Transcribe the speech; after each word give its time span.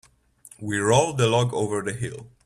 We 0.59 0.79
rolled 0.79 1.19
the 1.19 1.27
log 1.27 1.53
over 1.53 1.83
the 1.83 1.93
hill. 1.93 2.25